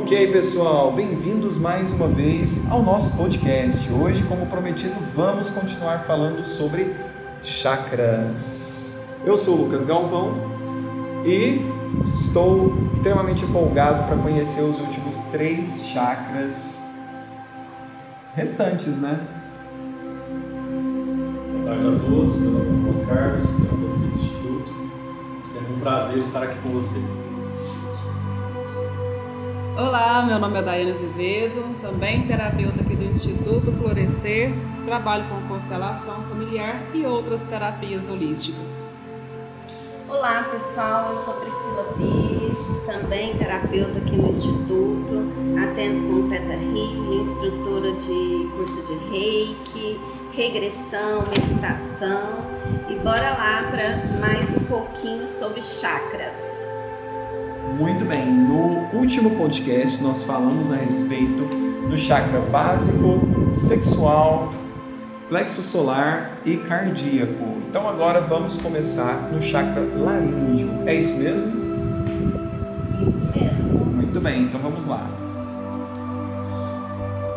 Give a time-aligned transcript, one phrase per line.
[0.00, 3.92] Ok, pessoal, bem-vindos mais uma vez ao nosso podcast.
[3.92, 6.94] Hoje, como prometido, vamos continuar falando sobre
[7.42, 9.04] chakras.
[9.26, 10.34] Eu sou o Lucas Galvão
[11.26, 11.60] e
[12.14, 16.88] estou extremamente empolgado para conhecer os últimos três chakras
[18.36, 19.18] restantes, né?
[21.52, 24.72] Boa tarde a todos, meu nome é Carlos, eu do Instituto.
[25.42, 27.27] É sempre um prazer estar aqui com vocês.
[29.78, 34.52] Olá, meu nome é Daiane Azevedo, também terapeuta aqui do Instituto Florescer,
[34.84, 38.66] trabalho com constelação familiar e outras terapias holísticas.
[40.08, 47.22] Olá pessoal, eu sou Priscila Pires, também terapeuta aqui no Instituto, atendo como Teta Healing,
[47.22, 50.00] instrutora de curso de Reiki,
[50.32, 52.20] regressão, meditação
[52.90, 56.67] e bora lá para mais um pouquinho sobre chakras.
[57.78, 61.44] Muito bem, no último podcast nós falamos a respeito
[61.88, 63.20] do chakra básico,
[63.52, 64.52] sexual,
[65.28, 67.44] plexo solar e cardíaco.
[67.68, 70.68] Então agora vamos começar no chakra laríngeo.
[70.86, 71.46] É isso mesmo?
[73.06, 73.84] Isso mesmo.
[73.84, 75.06] Muito bem, então vamos lá.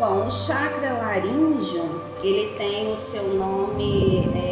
[0.00, 4.51] Bom, o chakra laríngeo, ele tem o seu nome é,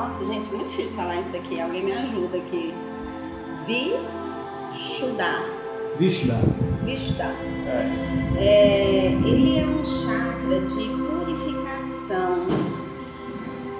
[0.00, 1.60] Nossa, gente, muito difícil falar isso aqui.
[1.60, 2.74] Alguém me ajuda aqui.
[3.66, 5.44] Vishuddha.
[5.98, 6.36] Vishda.
[6.86, 7.24] Vishuddha.
[7.66, 8.38] É.
[8.38, 12.46] É, ele é um chakra de purificação.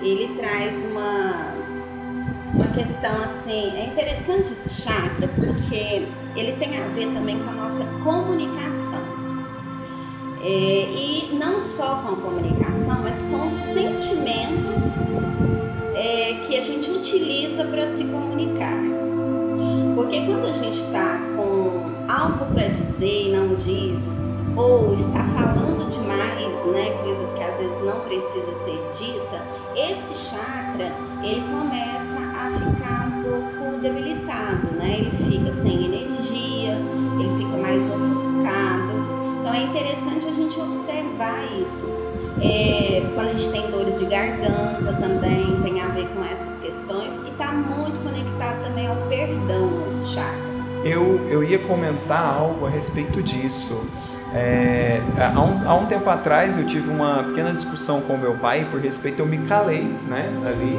[0.02, 1.54] Ele traz uma,
[2.52, 3.74] uma questão assim.
[3.78, 9.08] É interessante esse chakra porque ele tem a ver também com a nossa comunicação.
[10.42, 15.00] É, e não só com a comunicação, mas com os sentimentos
[16.00, 18.80] é, que a gente utiliza para se comunicar.
[19.94, 24.24] Porque quando a gente está com algo para dizer e não diz,
[24.56, 29.42] ou está falando demais, né, coisas que às vezes não precisa ser dita,
[29.76, 30.90] esse chakra
[31.22, 35.00] ele começa a ficar um pouco debilitado, né?
[35.00, 36.78] Ele fica sem energia,
[37.18, 39.20] ele fica mais ofuscado.
[39.40, 41.86] Então é interessante a gente observar isso.
[42.42, 45.39] É, quando a gente tem dores de garganta também
[46.14, 50.50] com essas questões e está muito conectado também ao perdão esse chakra.
[50.84, 53.86] Eu, eu ia comentar algo a respeito disso.
[54.32, 58.64] É, há, um, há um tempo atrás eu tive uma pequena discussão com meu pai
[58.70, 60.78] por respeito, eu me calei, né, ali,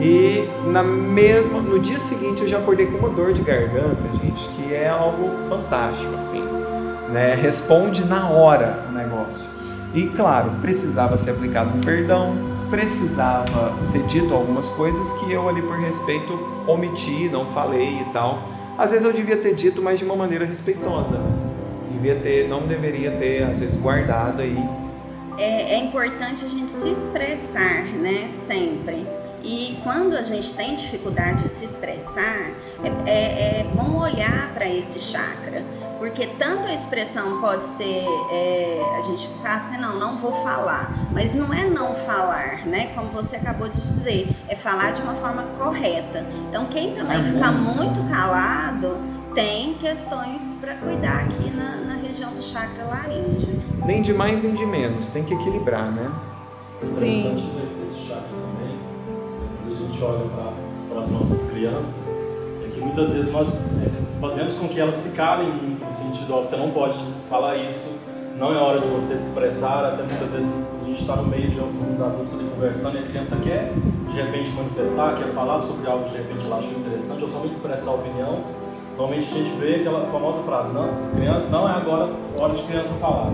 [0.00, 4.48] e na mesma, no dia seguinte eu já acordei com uma dor de garganta, gente,
[4.48, 6.42] que é algo fantástico, assim,
[7.08, 9.48] né, responde na hora o negócio.
[9.94, 15.62] E claro, precisava ser aplicado um perdão, precisava ser dito algumas coisas que eu ali
[15.62, 18.42] por respeito omiti, não falei e tal.
[18.76, 21.20] Às vezes eu devia ter dito, mas de uma maneira respeitosa.
[21.90, 24.58] Devia ter, não deveria ter, às vezes, guardado aí.
[25.36, 29.06] É, é importante a gente se expressar, né, sempre.
[29.42, 32.50] E quando a gente tem dificuldade de se expressar,
[32.84, 35.62] é, é, é bom olhar para esse chakra,
[35.98, 41.08] porque tanto a expressão pode ser, é, a gente fala assim, não, não vou falar,
[41.12, 42.92] mas não é não falar, né?
[42.94, 46.24] Como você acabou de dizer, é falar de uma forma correta.
[46.48, 47.82] Então, quem também fica Harmônica.
[47.82, 48.96] muito calado
[49.34, 53.60] tem questões para cuidar aqui na, na região do chakra laríngeo.
[53.84, 56.10] Nem de mais nem de menos, tem que equilibrar, né?
[56.80, 57.42] O interessante
[57.80, 58.78] desse chakra também,
[59.64, 60.54] quando a gente olha
[60.88, 62.27] para as nossas crianças, é
[62.78, 66.38] que muitas vezes nós é, fazemos com que elas se calem muito, no sentido, ó,
[66.38, 66.96] você não pode
[67.28, 67.88] falar isso,
[68.38, 70.50] não é hora de você se expressar, até muitas vezes
[70.80, 73.72] a gente está no meio de alguns adultos ali conversando e a criança quer
[74.06, 77.90] de repente manifestar, quer falar sobre algo de repente ela achou interessante ou somente expressar
[77.90, 78.44] a opinião.
[78.96, 82.94] Normalmente a gente vê aquela famosa frase, não, criança, não é agora hora de criança
[82.94, 83.32] falar.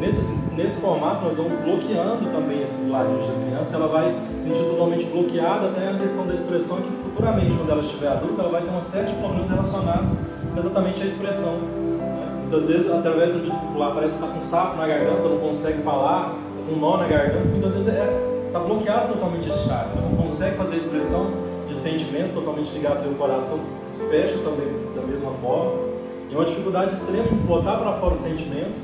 [0.00, 0.20] Nesse,
[0.56, 5.04] nesse formato nós vamos bloqueando também esse laringe da criança, ela vai se sentir totalmente
[5.06, 8.70] bloqueada até a questão da expressão que futuramente, quando ela estiver adulta, ela vai ter
[8.70, 10.10] uma série de problemas relacionados
[10.56, 11.52] exatamente à expressão.
[11.52, 12.38] né?
[12.40, 16.34] Muitas vezes, através do popular, parece que está com sapo na garganta, não consegue falar,
[16.56, 17.92] está com um nó na garganta, muitas vezes
[18.46, 21.26] está bloqueado totalmente esse chakra, não consegue fazer a expressão
[21.66, 25.72] de sentimento totalmente ligado ao coração, se fecha também da mesma forma.
[26.30, 28.80] E é uma dificuldade extrema em botar para fora os sentimentos.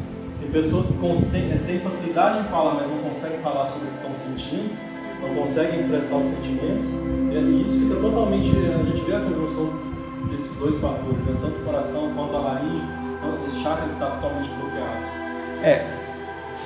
[0.52, 4.12] Pessoas que cons- têm, facilidade em falar, mas não conseguem falar sobre o que estão
[4.14, 4.70] sentindo,
[5.22, 6.84] não conseguem expressar os sentimentos.
[7.30, 8.50] E e isso fica totalmente.
[8.50, 9.70] A gente vê a conjunção
[10.30, 11.36] desses dois fatores, né?
[11.40, 12.84] tanto o coração quanto a laringe,
[13.16, 15.06] então esse chakra que está totalmente bloqueado.
[15.62, 15.86] É,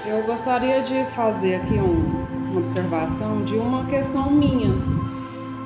[0.05, 4.73] Eu gostaria de fazer aqui um- uma observação de uma questão minha.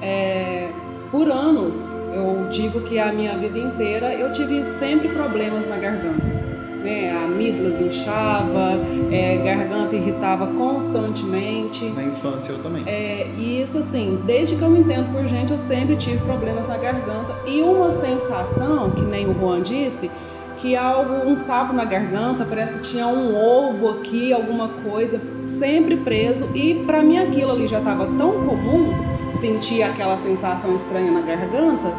[0.03, 0.71] É,
[1.11, 1.75] por anos
[2.15, 6.40] eu digo que a minha vida inteira eu tive sempre problemas na garganta.
[6.83, 7.13] Né?
[7.13, 8.79] A amígdalas inchava,
[9.11, 11.85] é, garganta irritava constantemente.
[11.87, 12.83] Na infância eu também.
[12.87, 16.67] É, e isso assim, desde que eu me entendo por gente, eu sempre tive problemas
[16.67, 17.35] na garganta.
[17.47, 20.11] E uma sensação, que nem o Juan disse,
[20.61, 25.21] que algo, um sapo na garganta, parece que tinha um ovo aqui, alguma coisa,
[25.59, 26.49] sempre preso.
[26.55, 28.93] E para mim aquilo ali já estava tão comum,
[29.41, 31.95] sentir aquela sensação estranha na garganta,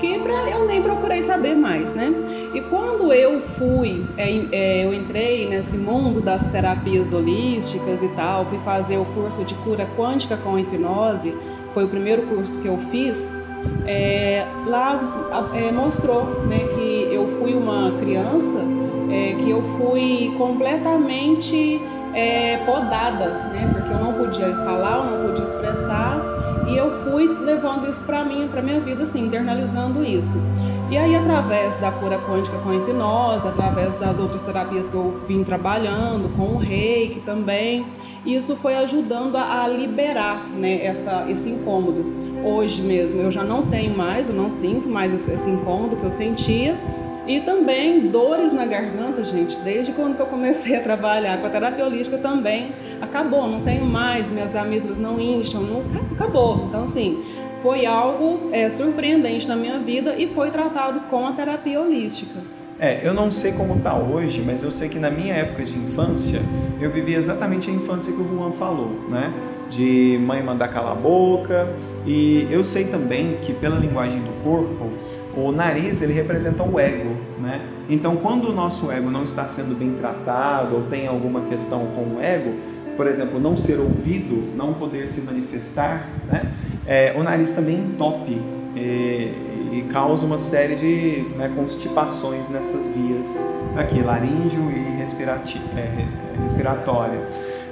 [0.00, 2.12] que pra, eu nem procurei saber mais, né?
[2.54, 8.46] E quando eu fui, é, é, eu entrei nesse mundo das terapias holísticas e tal,
[8.46, 11.34] fui fazer o curso de cura quântica com hipnose,
[11.72, 13.16] foi o primeiro curso que eu fiz
[13.86, 18.64] é, lá é, mostrou né, que eu fui uma criança
[19.10, 21.80] é, que eu fui completamente
[22.14, 26.29] é, podada, né, porque eu não podia falar, eu não podia expressar
[26.70, 30.38] e eu fui levando isso para mim, para minha vida, assim, internalizando isso.
[30.90, 35.20] E aí, através da cura quântica com a hipnose, através das outras terapias que eu
[35.28, 37.86] vim trabalhando, com o reiki também,
[38.26, 43.96] isso foi ajudando a, liberar né, essa, esse incômodo hoje mesmo eu já não tenho
[43.96, 46.76] mais, eu não sinto mais esse, esse incômodo que eu sentia.
[47.30, 51.86] E também dores na garganta, gente, desde quando eu comecei a trabalhar com a terapia
[51.86, 56.66] holística também acabou, não tenho mais, minhas amígdalas não incham, não, acabou.
[56.68, 57.24] Então, assim,
[57.62, 62.40] foi algo é, surpreendente na minha vida e foi tratado com a terapia holística.
[62.80, 65.78] É, eu não sei como está hoje, mas eu sei que na minha época de
[65.78, 66.40] infância,
[66.80, 69.32] eu vivi exatamente a infância que o Juan falou, né?
[69.68, 71.68] De mãe mandar calar a boca.
[72.04, 74.90] E eu sei também que pela linguagem do corpo,
[75.36, 77.60] o nariz ele representa o ego, né?
[77.88, 82.16] Então, quando o nosso ego não está sendo bem tratado ou tem alguma questão com
[82.16, 82.54] o ego,
[82.96, 86.52] por exemplo, não ser ouvido, não poder se manifestar, né?
[86.86, 88.40] É, o nariz também entope.
[88.76, 93.46] É, e causa uma série de né, constipações nessas vias
[93.76, 97.20] aqui, laríngeo e é, respiratória.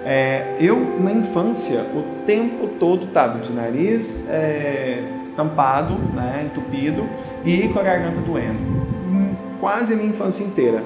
[0.04, 5.02] É, eu, na infância, o tempo todo estava de nariz é,
[5.38, 7.08] tampado, né, entupido
[7.44, 8.58] e com a garganta doendo.
[8.58, 10.82] Hum, quase a minha infância inteira.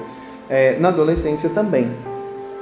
[0.47, 1.91] É, na adolescência também.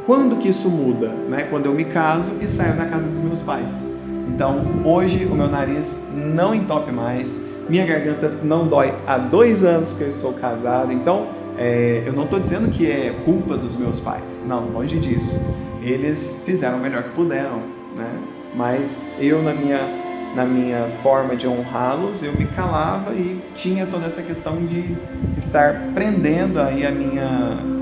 [0.06, 1.10] Quando que isso muda?
[1.10, 1.48] Né?
[1.50, 3.86] Quando eu me caso e saio da casa dos meus pais.
[4.28, 9.94] Então, hoje o meu nariz não entope mais, minha garganta não dói há dois anos
[9.94, 11.28] que eu estou casado, então
[11.58, 15.40] é, eu não estou dizendo que é culpa dos meus pais, não, longe disso.
[15.82, 17.62] Eles fizeram o melhor que puderam,
[17.98, 18.20] né?
[18.56, 20.01] Mas eu na minha
[20.36, 24.96] na minha forma de honrá-los, eu me calava e tinha toda essa questão de
[25.36, 27.28] estar prendendo aí a minha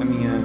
[0.01, 0.41] a minha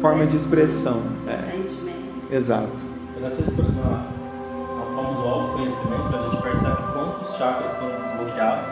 [0.00, 1.02] forma de expressão.
[1.26, 2.34] É.
[2.34, 2.86] Exato.
[3.20, 8.68] Nessa na, na forma do autoconhecimento, a gente percebe que quantos chakras são desbloqueados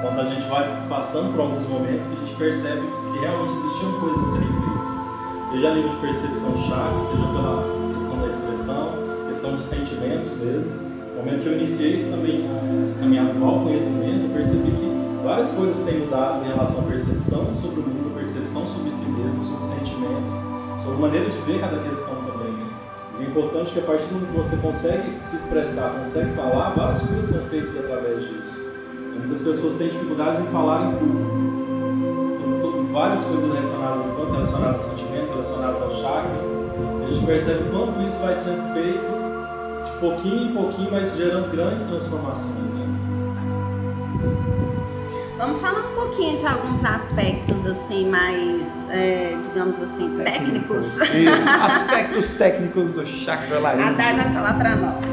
[0.00, 2.80] quando a gente vai passando por alguns momentos que a gente percebe
[3.12, 5.48] que realmente existiam coisas a serem feitas.
[5.50, 8.92] Seja a nível de percepção de chakras, seja pela questão da expressão,
[9.28, 10.91] questão de sentimentos mesmo.
[11.24, 16.00] Momento que eu iniciei também essa caminhada do autoconhecimento, eu percebi que várias coisas têm
[16.00, 20.32] mudado em relação à percepção sobre o mundo, percepção sobre si mesmo, sobre sentimentos,
[20.82, 22.52] sobre a maneira de ver cada questão também.
[23.16, 26.70] O importante é que a partir do momento que você consegue se expressar, consegue falar,
[26.70, 28.58] várias coisas são feitas através disso.
[29.16, 31.30] Muitas pessoas têm dificuldades em falar em público.
[32.34, 36.40] Então, várias coisas relacionadas à infância, relacionadas a sentimento, relacionadas aos chakras.
[37.00, 39.21] A gente percebe quanto isso vai sendo feito
[40.02, 42.74] pouquinho em pouquinho, mas gerando grandes transformações.
[42.74, 42.82] Né?
[45.38, 50.98] Vamos falar um pouquinho de alguns aspectos assim mais, é, digamos assim, técnicos.
[50.98, 51.40] técnicos.
[51.40, 53.90] Isso, aspectos técnicos do chakra laríngeo.
[53.90, 55.04] A Dai vai falar para nós.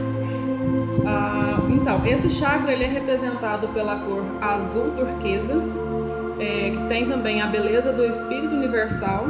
[1.05, 5.61] Ah, então, esse chakra ele é representado pela cor azul turquesa,
[6.39, 9.25] é, que tem também a beleza do espírito universal.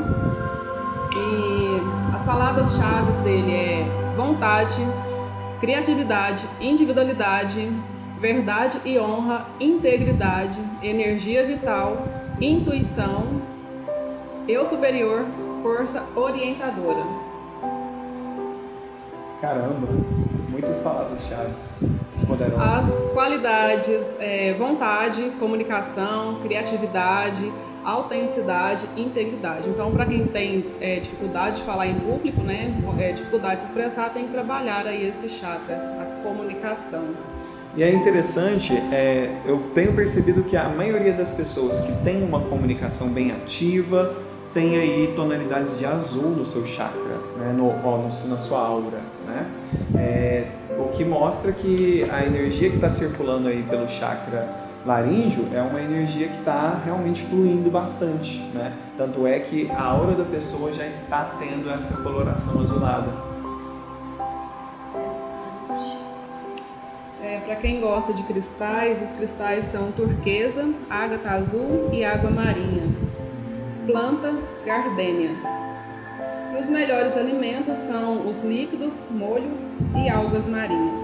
[1.12, 4.86] E as palavras-chave dele é vontade,
[5.60, 7.72] criatividade, individualidade,
[8.20, 12.08] verdade e honra, integridade, energia vital,
[12.40, 13.42] intuição,
[14.48, 15.26] eu superior,
[15.62, 17.04] força orientadora.
[19.42, 19.88] Caramba,
[20.50, 21.54] muitas palavras-chave
[22.28, 22.90] poderosas.
[22.90, 27.52] As qualidades, é, vontade, comunicação, criatividade,
[27.84, 29.68] autenticidade e integridade.
[29.70, 33.68] Então, para quem tem é, dificuldade de falar em público, né, é, dificuldade de se
[33.70, 37.04] expressar, tem que trabalhar aí esse chakra, a comunicação.
[37.76, 42.42] E é interessante, é, eu tenho percebido que a maioria das pessoas que tem uma
[42.42, 44.16] comunicação bem ativa
[44.54, 49.46] tem aí tonalidades de azul no seu chakra, né, no, no, na sua aura, né?
[49.96, 50.48] É,
[50.80, 54.48] o que mostra que a energia que está circulando aí pelo chakra
[54.86, 58.74] laríngeo é uma energia que está realmente fluindo bastante, né?
[58.96, 63.12] Tanto é que a aura da pessoa já está tendo essa coloração azulada.
[67.22, 72.84] É, Para quem gosta de cristais, os cristais são turquesa, ágata azul e água marinha.
[73.86, 74.34] Planta,
[74.66, 75.36] gardênia.
[76.56, 80.99] E os melhores alimentos são os líquidos, molhos e algas marinhas.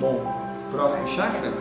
[0.00, 0.18] Bom,
[0.70, 1.52] próximo chakra?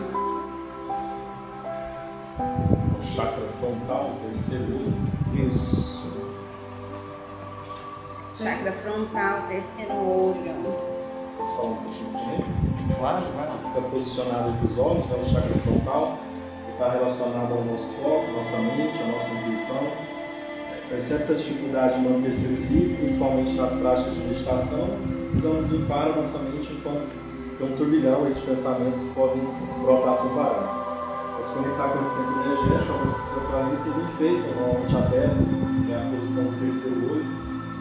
[2.98, 5.46] O chakra frontal, o terceiro olho.
[5.46, 6.10] Isso.
[8.38, 10.74] Chakra frontal, terceiro olho.
[11.38, 12.46] Posso falar um pouquinho também?
[12.98, 13.58] Claro, lá.
[13.62, 16.18] Fica posicionado entre os olhos, né, o chakra frontal,
[16.66, 19.76] que está relacionado ao nosso foco, nossa mente, a nossa intuição.
[19.76, 24.98] É, Percebe-se a dificuldade de manter seu equilíbrio, principalmente nas práticas de meditação.
[25.18, 27.29] Precisamos limpar a nossa mente enquanto
[27.60, 29.44] tem um turbilhão aí de pensamentos que podem
[29.84, 30.80] brotar sem parar.
[31.34, 35.46] Para se conectar com esse centro energético, alguns espiritualistas enfeitam normalmente a décima,
[35.86, 37.26] que é a posição do terceiro olho.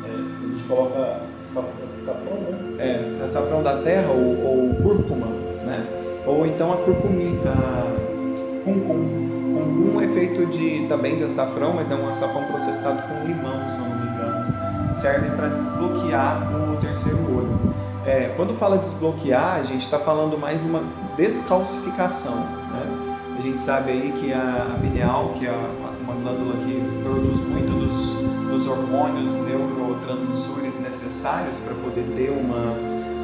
[0.05, 1.67] É, a gente coloca saf-
[1.99, 2.77] safrão, né?
[2.79, 5.87] É, açafrão da terra ou, ou cúrcuma, né?
[6.27, 9.29] Ou então a curcumi, a cuncum.
[9.55, 13.79] Cuncum é feito de, também de açafrão, mas é um açafrão processado com limão, se
[13.79, 14.95] eu não me engano.
[14.95, 17.59] Serve para desbloquear o terceiro olho.
[18.09, 20.83] É, quando fala desbloquear, a gente está falando mais de uma
[21.15, 23.37] descalcificação, né?
[23.37, 28.15] A gente sabe aí que a, pineal, que é uma glândula que produz muito dos,
[28.49, 32.73] dos hormônios neurotransmissores necessários para poder ter uma,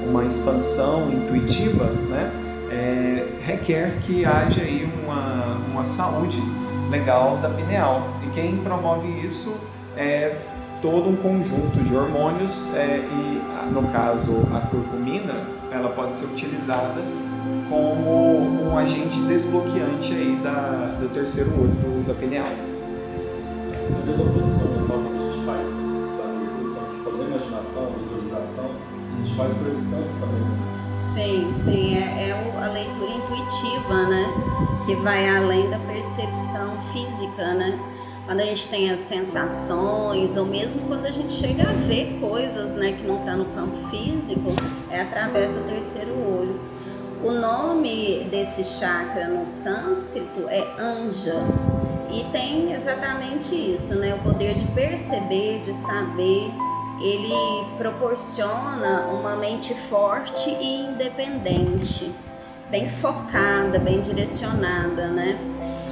[0.07, 2.31] uma expansão intuitiva, né?
[2.71, 6.43] É, requer que haja aí uma, uma saúde
[6.91, 8.07] legal da pineal.
[8.23, 9.57] E quem promove isso
[9.97, 10.37] é
[10.81, 15.35] todo um conjunto de hormônios é, e, a- no caso, a curcumina,
[15.71, 17.02] ela pode ser utilizada
[17.69, 22.49] como um agente desbloqueante aí da, do terceiro olho do, da pineal.
[23.90, 27.25] Na mesma posição mental que a gente faz da leitura, quando a gente faz a
[27.25, 28.71] imaginação, a visualização,
[29.12, 30.64] a gente faz por esse campo também.
[31.14, 34.26] Sim, sim, é, é a leitura intuitiva, né?
[34.85, 37.78] Que vai além da percepção física, né?
[38.26, 42.71] Quando a gente tem as sensações, ou mesmo quando a gente chega a ver coisas,
[42.73, 44.54] né, que não está no campo físico,
[44.90, 46.59] é através do terceiro olho.
[47.23, 51.43] O nome desse chakra no sânscrito é Anja.
[52.11, 54.14] E tem exatamente isso, né?
[54.14, 56.50] O poder de perceber, de saber.
[57.00, 57.35] Ele
[57.76, 62.11] proporciona uma mente forte e independente,
[62.71, 65.37] bem focada, bem direcionada, né?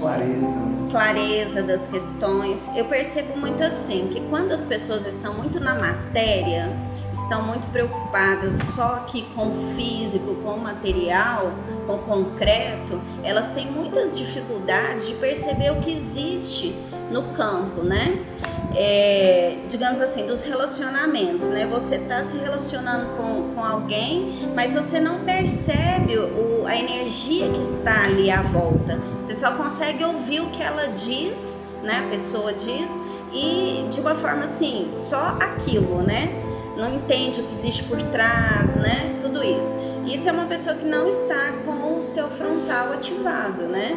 [0.02, 0.58] Clareza.
[0.90, 2.60] clareza das questões.
[2.76, 6.76] Eu percebo muito assim, que quando as pessoas estão muito na matéria,
[7.14, 11.52] estão muito preocupadas só aqui com o físico, com o material,
[11.86, 16.74] com o concreto, elas têm muitas dificuldades de perceber o que existe
[17.12, 18.18] no campo, né?
[18.74, 21.66] É, digamos assim, dos relacionamentos, né?
[21.66, 27.62] Você está se relacionando com, com alguém, mas você não percebe o, a energia que
[27.62, 28.98] está ali à volta.
[29.22, 32.04] Você só consegue ouvir o que ela diz, né?
[32.06, 32.90] A pessoa diz,
[33.32, 36.30] e de uma forma assim, só aquilo, né?
[36.76, 39.18] Não entende o que existe por trás, né?
[39.20, 39.92] Tudo isso.
[40.06, 43.96] Isso é uma pessoa que não está com o seu frontal ativado, né?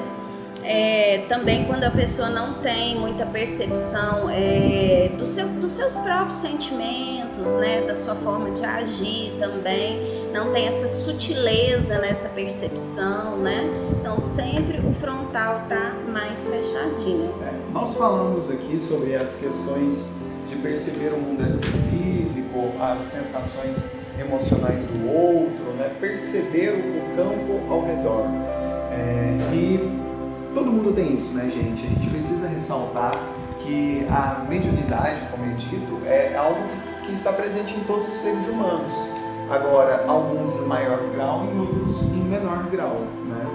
[0.68, 6.40] É, também quando a pessoa não tem muita percepção é, do seu, dos seus próprios
[6.40, 13.64] sentimentos, né, da sua forma de agir também, não tem essa sutileza nessa percepção, né?
[14.00, 17.32] Então sempre o frontal tá mais fechadinho.
[17.44, 20.16] É, nós falamos aqui sobre as questões
[20.48, 25.92] de perceber o mundo extrafísico, as sensações emocionais do outro, né?
[26.00, 28.26] perceber o campo ao redor.
[28.92, 30.05] É, e
[30.56, 31.86] todo mundo tem isso, né, gente?
[31.86, 33.20] A gente precisa ressaltar
[33.60, 38.16] que a mediunidade, como é dito, é algo que, que está presente em todos os
[38.16, 39.08] seres humanos.
[39.50, 43.46] Agora, alguns em maior grau e outros em menor grau, né?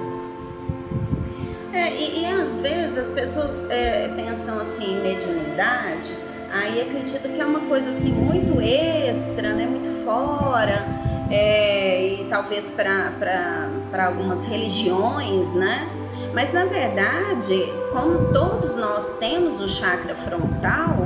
[1.72, 6.16] É, e, e às vezes as pessoas é, pensam assim em mediunidade,
[6.52, 10.84] aí acreditam que é uma coisa assim muito extra, né, muito fora,
[11.30, 15.88] é, e talvez para algumas religiões, né?
[16.32, 20.96] Mas na verdade, como todos nós temos o chakra frontal,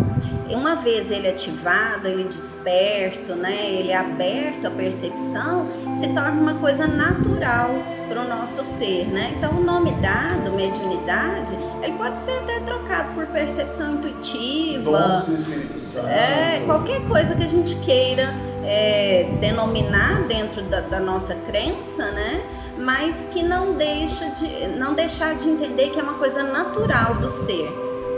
[0.48, 6.86] uma vez ele ativado, ele desperto, né, ele aberto à percepção, se torna uma coisa
[6.86, 7.70] natural
[8.08, 9.34] para o nosso ser, né?
[9.36, 15.34] Então o nome dado, mediunidade, ele pode ser até trocado por percepção intuitiva, Dons do
[15.34, 16.08] Espírito Santo.
[16.08, 22.42] é, qualquer coisa que a gente queira é, denominar dentro da, da, nossa crença, né?
[22.84, 27.30] Mas que não deixa de não deixar de entender que é uma coisa natural do
[27.30, 27.70] ser,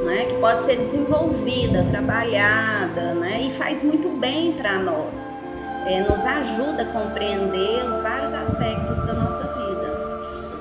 [0.05, 0.25] né?
[0.27, 3.43] Que pode ser desenvolvida, trabalhada, né?
[3.43, 5.47] E faz muito bem para nós.
[5.87, 9.87] É, nos ajuda a compreender os vários aspectos da nossa vida.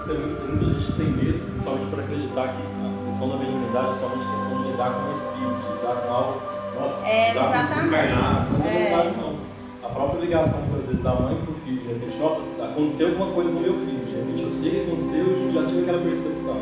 [0.06, 3.90] Tem, tem muita gente que tem medo, principalmente por acreditar que a questão da mediunidade
[3.90, 6.42] é somente questão de lidar com o espírito, de lidar com algo,
[6.80, 8.75] nossa, é, encarnado, mas é.
[9.86, 13.32] A própria ligação, muitas vezes, da mãe para o filho, de repente, nossa, aconteceu alguma
[13.32, 16.58] coisa com meu filho, de repente eu sei que aconteceu, eu já tive aquela percepção.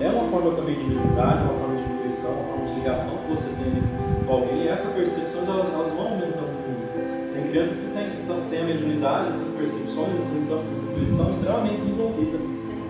[0.00, 3.30] É uma forma também de mediunidade, uma forma de intuição, uma forma de ligação que
[3.30, 7.32] você tem com alguém, e essas percepções elas, elas vão aumentando muito.
[7.32, 12.38] Tem crianças que têm, então, têm a mediunidade, essas percepções, essa então, intuição extremamente desenvolvida.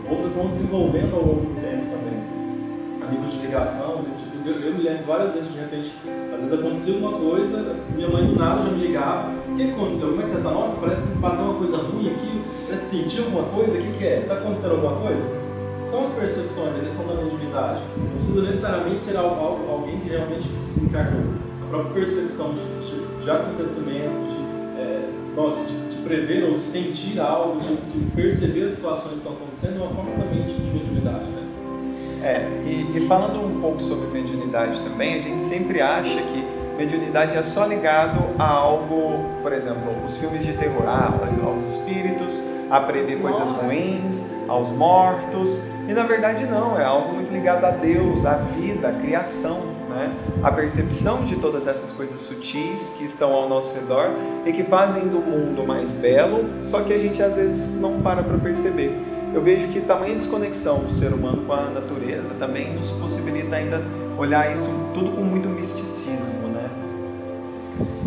[0.08, 2.24] Outras vão desenvolvendo ao longo do tempo também.
[3.06, 5.94] Amigos de ligação, de eu, eu, me lembro várias vezes, de repente,
[6.32, 10.08] às vezes acontecia uma coisa, minha mãe do nada já me ligava, o que aconteceu?
[10.08, 10.50] Como é que você está?
[10.50, 14.04] Nossa, parece que bateu uma coisa ruim aqui, parece sentir alguma coisa, o que, que
[14.04, 14.20] é?
[14.20, 15.24] Está acontecendo alguma coisa?
[15.84, 17.82] São as percepções, a questão da mediunidade.
[17.96, 21.34] Não precisa necessariamente ser alguém que realmente desencarnou.
[21.62, 27.20] A própria percepção de, de, de acontecimento, de, é, nossa, de, de, prever ou sentir
[27.20, 27.76] algo, de,
[28.16, 31.30] perceber as situações que estão acontecendo, é uma forma também de mediunidade.
[31.30, 31.42] Né?
[32.22, 37.36] É, e, e, falando um pouco sobre mediunidade também, a gente sempre acha que mediunidade
[37.36, 41.12] é só ligado a algo, por exemplo, os filmes de terror, ah,
[41.44, 47.32] aos espíritos, a prever coisas ruins, aos mortos, e na verdade não, é algo muito
[47.32, 50.14] ligado a Deus, à vida, à criação, né?
[50.42, 54.10] a percepção de todas essas coisas sutis que estão ao nosso redor
[54.44, 58.22] e que fazem do mundo mais belo, só que a gente às vezes não para
[58.22, 58.98] para perceber
[59.34, 63.82] eu vejo que tamanha desconexão do ser humano com a natureza também nos possibilita ainda
[64.16, 66.53] olhar isso tudo com muito misticismo?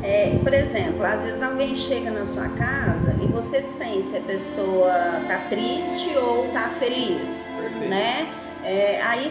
[0.08, 4.22] É, por exemplo, às vezes alguém chega na sua casa e você sente se a
[4.22, 4.94] pessoa
[5.28, 7.90] tá triste ou tá feliz, Perfeito.
[7.90, 8.26] né?
[8.64, 9.30] É, aí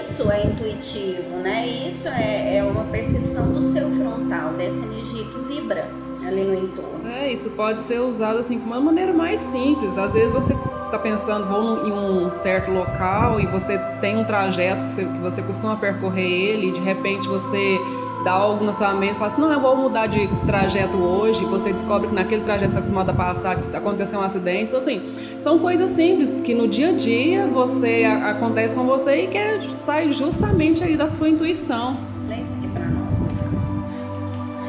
[0.00, 1.66] isso é intuitivo, né?
[1.66, 5.88] Isso é, é uma percepção do seu frontal, dessa energia que vibra
[6.26, 7.06] ali no entorno.
[7.06, 9.98] É, isso pode ser usado assim de uma maneira mais simples.
[9.98, 10.54] Às vezes você
[10.86, 15.18] está pensando, vou em um certo local e você tem um trajeto que você, que
[15.18, 17.78] você costuma percorrer ele, e de repente você
[18.24, 21.44] dá algo na sua mente e fala assim, não, eu vou mudar de trajeto hoje,
[21.44, 24.64] você descobre que naquele trajeto você está acostumado a passar, aconteceu um acidente.
[24.64, 29.26] Então, assim, são coisas simples que no dia a dia você acontece com você e
[29.28, 31.98] que é, sai justamente aí da sua intuição.
[32.26, 33.04] Lê isso aqui para nós.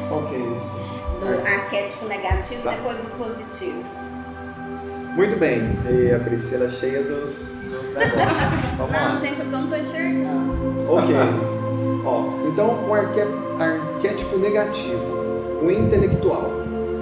[0.08, 0.76] Qual que é esse?
[1.18, 2.72] Do arquétipo negativo tá.
[2.72, 3.82] depois do positivo.
[5.16, 8.50] Muito bem, e a Priscila cheia dos, dos negócios.
[8.76, 9.16] Vamos não, lá.
[9.16, 10.92] gente, eu não estou enxergando.
[10.92, 11.55] Ok.
[12.06, 15.12] Ó, então, um arquétipo negativo,
[15.60, 16.52] o intelectual,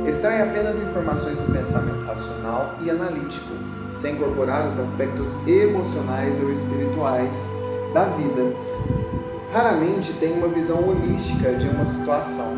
[0.06, 3.52] extrai apenas informações do pensamento racional e analítico,
[3.92, 7.52] sem incorporar os aspectos emocionais ou espirituais
[7.92, 8.56] da vida.
[9.52, 12.56] Raramente tem uma visão holística de uma situação.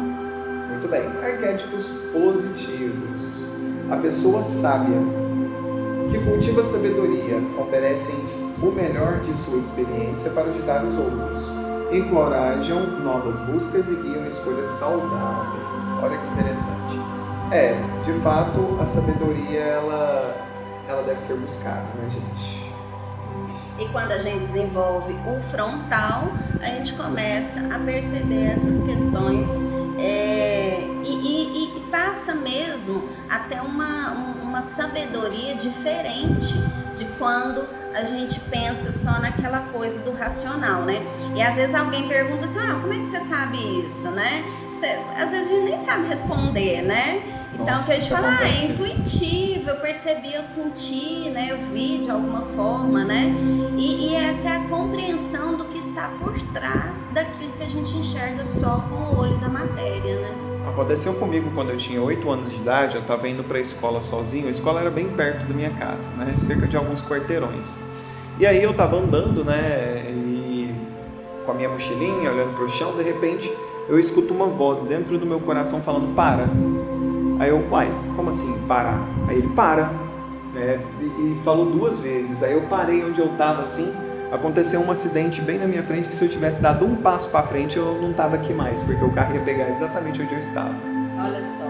[0.70, 3.50] Muito bem, arquétipos positivos.
[3.90, 4.98] A pessoa sábia
[6.08, 8.14] que cultiva sabedoria, oferecem
[8.62, 11.50] o melhor de sua experiência para ajudar os outros,
[11.92, 15.96] encorajam novas buscas e guiam escolhas saudáveis.
[16.02, 16.98] Olha que interessante.
[17.50, 20.36] É, de fato, a sabedoria ela,
[20.88, 22.66] ela deve ser buscada, né, gente?
[23.78, 26.28] E quando a gente desenvolve o frontal,
[26.60, 29.52] a gente começa a perceber essas questões
[29.98, 36.54] é, e, e, e, passa mesmo até uma, uma sabedoria diferente
[36.96, 41.02] de quando a gente pensa só naquela coisa do racional, né?
[41.34, 44.44] E às vezes alguém pergunta assim, ah, como é que você sabe isso, né?
[44.74, 47.22] Você, às vezes a gente nem sabe responder, né?
[47.54, 51.48] Então, Nossa, que a gente fala, ah, é intuitivo, eu percebi, eu senti, né?
[51.50, 53.34] Eu vi de alguma forma, né?
[53.78, 57.96] E, e, essa é a compreensão do que está por trás daquilo que a gente
[57.96, 60.45] enxerga só com o olho da matéria, né?
[60.66, 64.00] Aconteceu comigo quando eu tinha 8 anos de idade, eu estava indo para a escola
[64.00, 66.34] sozinho, a escola era bem perto da minha casa, né?
[66.36, 67.84] Cerca de alguns quarteirões.
[68.38, 70.04] E aí eu estava andando, né?
[70.10, 70.74] E
[71.44, 73.50] com a minha mochilinha, olhando para o chão, de repente
[73.88, 76.48] eu escuto uma voz dentro do meu coração falando: para
[77.38, 79.06] Aí eu, uai, como assim parar?
[79.28, 79.90] Aí ele para,
[80.52, 80.80] né?
[81.00, 82.42] E, e falou duas vezes.
[82.42, 83.92] Aí eu parei onde eu estava assim.
[84.36, 87.42] Aconteceu um acidente bem na minha frente que se eu tivesse dado um passo para
[87.42, 90.74] frente eu não estava aqui mais, porque o carro ia pegar exatamente onde eu estava.
[91.18, 91.64] Olha só,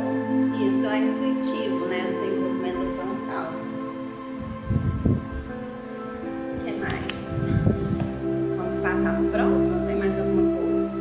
[0.60, 2.08] isso é intuitivo, né?
[2.10, 3.52] O desenvolvimento frontal.
[6.50, 7.14] O que mais?
[8.56, 9.86] Vamos passar para o próximo?
[9.86, 10.96] Tem mais alguma coisa?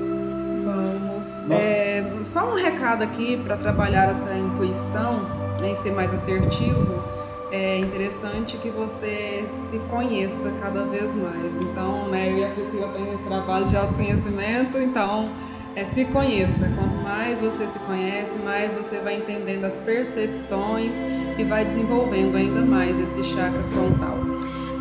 [1.48, 1.66] Vamos.
[1.66, 5.24] É, só um recado aqui para trabalhar essa intuição
[5.60, 7.15] né, e ser mais assertivo.
[7.52, 11.62] É interessante que você se conheça cada vez mais.
[11.62, 15.30] Então, né, eu e a Priscila temos esse trabalho de autoconhecimento, então
[15.76, 16.68] é se conheça.
[16.76, 20.92] Quanto mais você se conhece, mais você vai entendendo as percepções
[21.38, 24.35] e vai desenvolvendo ainda mais esse chakra frontal.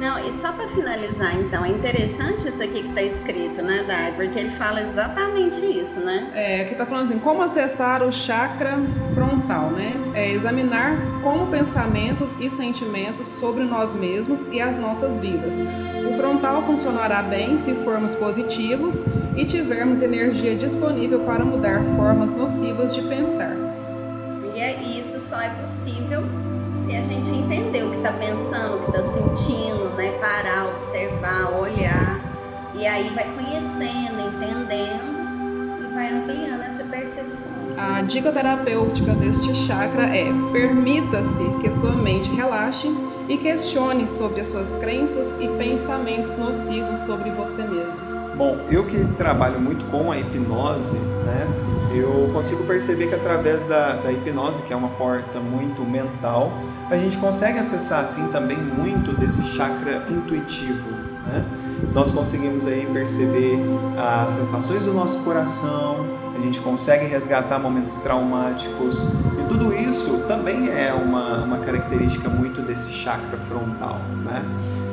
[0.04, 4.12] Não, e só para finalizar, então, é interessante isso aqui que está escrito, né, Dai?
[4.14, 6.30] Porque ele fala exatamente isso, né?
[6.34, 8.76] É, aqui está falando assim, como acessar o chakra
[9.14, 9.94] frontal, né?
[10.12, 15.54] É examinar como pensamentos e sentimentos sobre nós mesmos e as nossas vidas.
[16.06, 18.94] O frontal funcionará bem se formos positivos
[19.34, 23.56] e tivermos energia disponível para mudar formas nocivas de pensar.
[24.54, 26.22] E é, isso só é possível
[26.84, 30.12] se a gente entender o que está pensando, o que está sentindo, né?
[30.20, 32.20] Parar, observar, olhar.
[32.74, 37.54] E aí vai conhecendo, entendendo e vai ampliando essa percepção.
[37.76, 42.88] A dica terapêutica deste chakra é: permita-se que sua mente relaxe
[43.28, 48.13] e questione sobre as suas crenças e pensamentos nocivos sobre você mesmo.
[48.36, 51.46] Bom, eu que trabalho muito com a hipnose, né,
[51.94, 56.52] eu consigo perceber que através da, da hipnose, que é uma porta muito mental,
[56.90, 60.90] a gente consegue acessar assim também muito desse chakra intuitivo.
[61.26, 61.44] Né?
[61.94, 63.60] Nós conseguimos aí perceber
[63.96, 66.04] as sensações do nosso coração,
[66.36, 69.08] a gente consegue resgatar momentos traumáticos
[69.40, 74.44] e tudo isso também é uma, uma característica muito desse chakra frontal, né?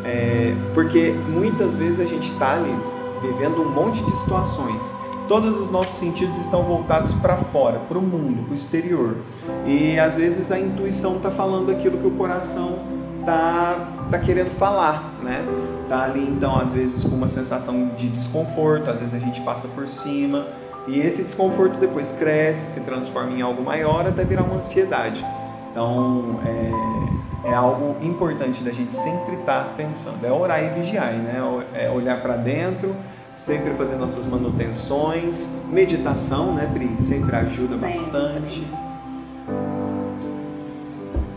[0.06, 2.76] É, porque muitas vezes a gente está ali
[3.22, 4.94] vivendo um monte de situações.
[5.28, 9.18] Todos os nossos sentidos estão voltados para fora, para o mundo, para o exterior.
[9.66, 12.80] E às vezes a intuição está falando aquilo que o coração
[13.22, 15.46] está tá querendo falar, né?
[15.88, 19.68] Tá ali então às vezes com uma sensação de desconforto, às vezes a gente passa
[19.70, 20.48] por cima
[20.88, 25.26] e esse desconforto depois cresce, se transforma em algo maior até virar uma ansiedade.
[25.72, 31.14] Então é, é algo importante da gente sempre estar tá pensando, é orar e vigiar,
[31.14, 31.42] né?
[31.74, 32.96] É olhar para dentro
[33.36, 37.02] sempre fazer nossas manutenções, meditação, né, Bri?
[37.02, 38.66] Sempre ajuda bastante.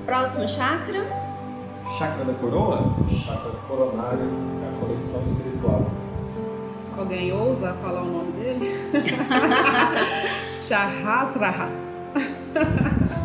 [0.04, 1.06] Próximo chakra?
[1.98, 2.94] Chakra da coroa?
[3.00, 5.86] O chakra coronário, que é a conexão espiritual.
[6.96, 8.90] Alguém ousa falar o nome dele?
[10.66, 11.68] Shahasraha.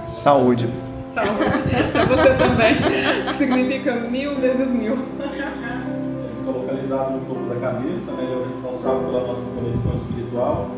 [0.07, 0.69] Saúde.
[1.13, 1.91] Saúde.
[1.91, 3.37] Para você também.
[3.37, 4.97] Significa mil vezes mil
[6.49, 8.23] fica localizado no topo da cabeça, né?
[8.23, 10.69] ele é o responsável pela nossa conexão espiritual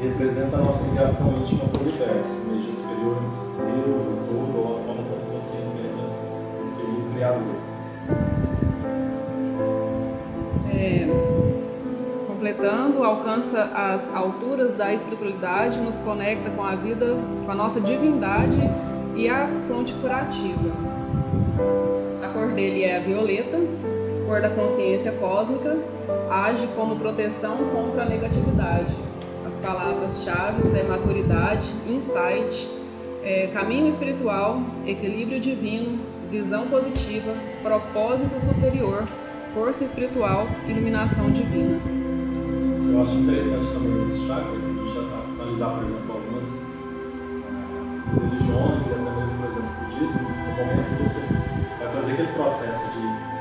[0.00, 4.78] e representa a nossa ligação íntima com o universo, o eixo superior, o todo, ou
[4.78, 6.02] a forma como você entenda
[6.64, 6.82] esse
[7.14, 7.54] Criador.
[10.74, 11.06] É,
[12.26, 18.58] completando, alcança as alturas da espiritualidade, nos conecta com a vida, com a nossa divindade
[19.16, 20.72] e a fonte curativa.
[22.22, 23.58] A cor dele é a violeta,
[24.26, 25.76] cor da consciência cósmica,
[26.30, 28.94] age como proteção contra a negatividade.
[29.46, 32.68] As palavras-chave é maturidade, insight,
[33.22, 35.98] é, caminho espiritual, equilíbrio divino,
[36.30, 39.06] visão positiva, propósito superior,
[39.54, 41.78] força espiritual, iluminação divina.
[42.90, 44.98] Eu acho interessante também nesses chakras, a gente
[45.38, 46.21] analisar, por exemplo,
[48.16, 51.20] uh, religiões e até mesmo, por exemplo, o budismo, no momento que você
[51.78, 53.32] vai fazer aquele processo de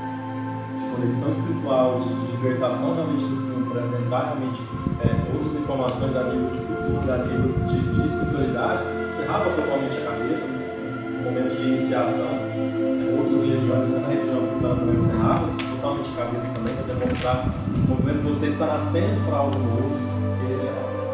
[0.92, 4.62] conexão espiritual, de, de libertação realmente desse mundo, para entrar realmente
[5.02, 8.84] é, outras informações a nível de cultura, a nível de, de espiritualidade,
[9.16, 12.28] você rapa totalmente a cabeça, no momento de iniciação.
[12.28, 16.94] É, outras religiões, até na religião africana também, você rapa totalmente a cabeça também, para
[16.94, 19.96] demonstrar esse movimento você está nascendo para algo novo.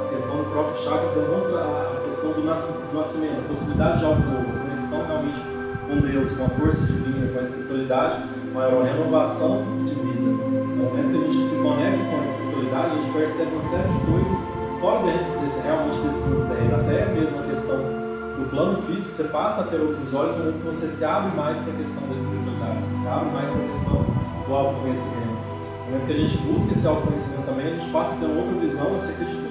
[0.05, 4.49] a questão do próprio chakra demonstra a questão do nascimento, a possibilidade de algo novo,
[4.49, 5.39] a conexão realmente
[5.87, 8.17] com Deus, com a força divina, com a espiritualidade
[8.55, 10.31] maior renovação de vida.
[10.31, 13.89] No momento que a gente se conecta com a espiritualidade, a gente percebe uma série
[13.89, 14.37] de coisas
[14.81, 14.99] fora
[15.41, 19.63] desse, realmente desse mundo terreno, até mesmo a questão do plano físico, você passa a
[19.65, 22.81] ter outros olhos no momento que você se abre mais para a questão da espiritualidade,
[22.81, 24.05] se abre mais para a questão
[24.47, 25.37] do autoconhecimento.
[25.85, 28.41] No momento que a gente busca esse autoconhecimento também, a gente passa a ter uma
[28.41, 29.46] outra visão de tudo.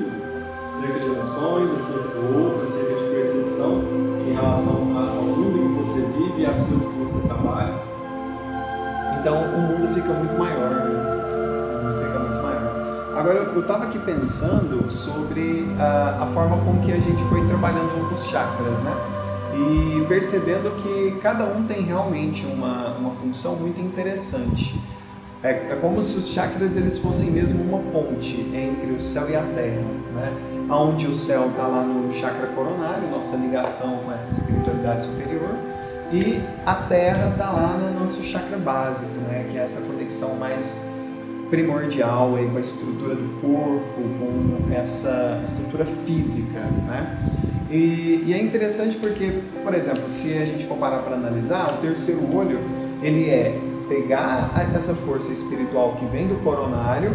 [0.87, 3.83] Acerca de emoções, acerca do outro, acerca de percepção
[4.25, 7.75] em relação ao mundo em que você vive e às coisas que você trabalha.
[9.19, 10.85] Então o mundo fica muito maior, né?
[10.85, 13.17] O mundo fica muito maior.
[13.17, 18.09] Agora eu estava aqui pensando sobre a, a forma como que a gente foi trabalhando
[18.13, 18.93] os chakras, né?
[19.55, 24.81] E percebendo que cada um tem realmente uma, uma função muito interessante.
[25.43, 29.35] É, é como se os chakras eles fossem mesmo uma ponte entre o céu e
[29.35, 29.83] a terra,
[30.15, 30.56] né?
[30.69, 35.55] Onde o céu está lá no chakra coronário, nossa ligação com essa espiritualidade superior,
[36.13, 39.47] e a terra está lá no nosso chakra básico, né?
[39.51, 40.89] Que é essa conexão mais
[41.51, 47.19] primordial aí com a estrutura do corpo, com essa estrutura física, né?
[47.71, 51.77] E, e, é interessante porque, por exemplo, se a gente for parar para analisar, o
[51.79, 52.61] terceiro olho
[53.03, 57.15] ele é pegar essa força espiritual que vem do coronário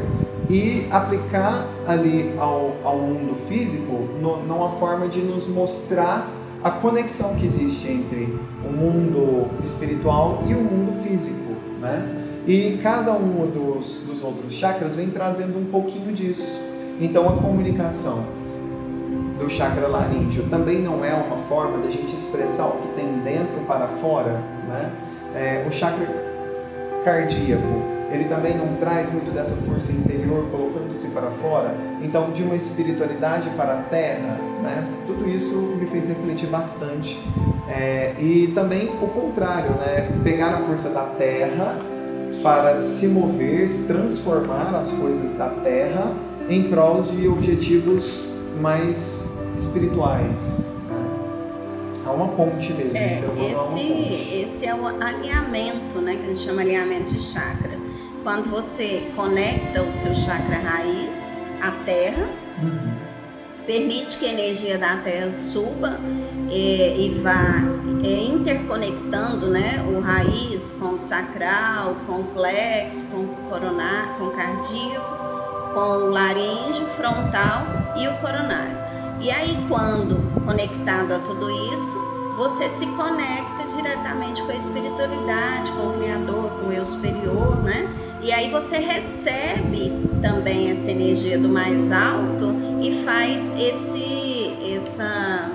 [0.51, 6.29] e aplicar ali ao, ao mundo físico no, numa forma de nos mostrar
[6.61, 8.37] a conexão que existe entre
[8.67, 12.27] o mundo espiritual e o mundo físico, né?
[12.45, 16.61] E cada um dos, dos outros chakras vem trazendo um pouquinho disso.
[16.99, 18.25] Então a comunicação
[19.39, 23.59] do chakra laríngeo também não é uma forma da gente expressar o que tem dentro
[23.61, 24.33] para fora,
[24.67, 24.91] né?
[25.33, 26.05] É, o chakra
[27.05, 31.75] cardíaco, ele também não traz muito dessa força interior colocando-se para fora.
[32.01, 34.87] Então, de uma espiritualidade para a terra, né?
[35.07, 37.19] Tudo isso me fez refletir bastante.
[37.69, 40.09] É, e também o contrário, né?
[40.23, 41.77] Pegar a força da terra
[42.43, 46.11] para se mover, se transformar as coisas da terra
[46.49, 50.71] em prol de objetivos mais espirituais,
[52.03, 56.41] Há uma ponte mesmo, é, esse, esse, esse é o alinhamento, né, que a gente
[56.41, 57.80] chama alinhamento de chakra.
[58.23, 62.27] Quando você conecta o seu chakra raiz à terra,
[62.61, 62.93] uhum.
[63.65, 65.97] permite que a energia da terra suba
[66.51, 67.63] é, e vá
[68.03, 74.25] é, interconectando né, o raiz com o sacral, com o plexo, com o coronário, com
[74.25, 77.65] o cardíaco, com o laríngeo, frontal
[77.97, 78.77] e o coronário.
[79.19, 85.87] E aí, quando conectado a tudo isso, você se conecta diretamente com a espiritualidade, com
[85.87, 87.89] o Criador, com o eu superior, né?
[88.21, 89.91] E aí você recebe
[90.21, 95.49] também essa energia do mais alto e faz esse, essa,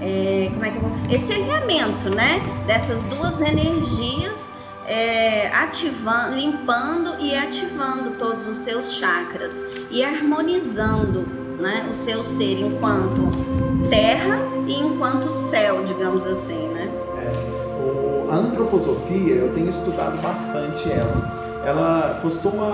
[0.00, 2.40] é, como é que eu vou, esse alinhamento, né?
[2.66, 9.54] Dessas duas energias é, ativando, limpando e ativando todos os seus chakras
[9.90, 11.26] e harmonizando
[11.58, 16.90] né, o seu ser enquanto terra e enquanto céu, digamos assim, né?
[17.18, 21.62] É, o, a antroposofia, eu tenho estudado bastante ela.
[21.64, 22.72] Ela costuma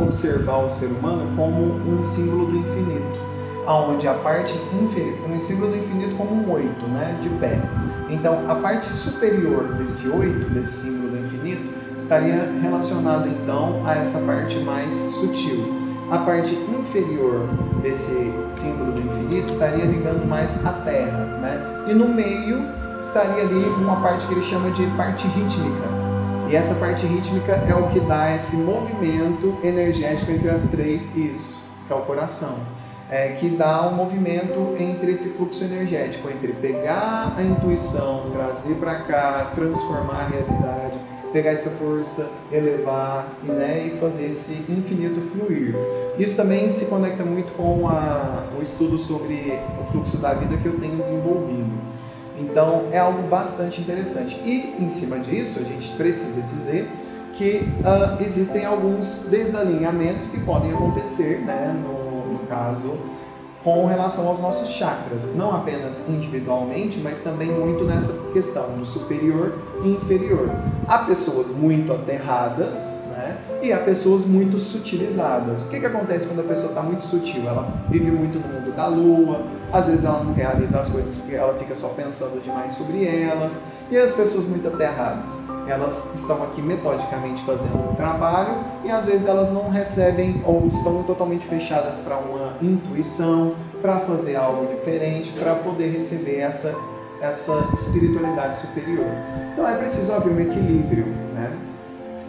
[0.00, 3.20] observar o ser humano como um símbolo do infinito,
[3.66, 7.60] aonde a parte inferior, um símbolo do infinito como um oito, né, de pé.
[8.08, 14.18] Então, a parte superior desse oito, desse símbolo do infinito, estaria relacionado então a essa
[14.20, 15.81] parte mais sutil
[16.12, 17.48] a parte inferior
[17.80, 21.86] desse símbolo do infinito estaria ligando mais à Terra, né?
[21.88, 22.68] E no meio
[23.00, 25.88] estaria ali uma parte que ele chama de parte rítmica.
[26.50, 31.62] E essa parte rítmica é o que dá esse movimento energético entre as três, isso,
[31.86, 32.56] que é o coração.
[33.10, 38.96] É, que dá um movimento entre esse fluxo energético, entre pegar a intuição, trazer para
[38.96, 40.98] cá, transformar a realidade,
[41.32, 45.74] pegar essa força, elevar né, e fazer esse infinito fluir.
[46.18, 50.66] Isso também se conecta muito com a, o estudo sobre o fluxo da vida que
[50.66, 51.72] eu tenho desenvolvido.
[52.38, 54.38] Então é algo bastante interessante.
[54.44, 56.88] E em cima disso, a gente precisa dizer
[57.34, 62.98] que uh, existem alguns desalinhamentos que podem acontecer, né, no, no caso
[63.64, 69.56] com relação aos nossos chakras, não apenas individualmente, mas também muito nessa questão do superior
[69.84, 70.50] e inferior.
[70.88, 73.38] Há pessoas muito aterradas, né?
[73.62, 75.62] E há pessoas muito sutilizadas.
[75.62, 77.46] O que, que acontece quando a pessoa está muito sutil?
[77.46, 81.36] Ela vive muito no mundo da lua, às vezes ela não realiza as coisas porque
[81.36, 83.62] ela fica só pensando demais sobre elas.
[83.90, 89.26] E as pessoas muito aterradas, elas estão aqui metodicamente fazendo um trabalho e às vezes
[89.26, 95.54] elas não recebem ou estão totalmente fechadas para uma intuição, para fazer algo diferente, para
[95.54, 96.74] poder receber essa,
[97.20, 99.06] essa espiritualidade superior.
[99.52, 101.56] Então é preciso haver um equilíbrio, né?